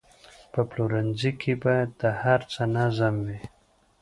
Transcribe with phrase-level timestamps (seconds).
[0.53, 3.41] په پلورنځي کې باید د هر څه نظم وي.